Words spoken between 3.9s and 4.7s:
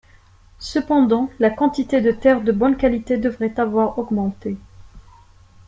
augmenté.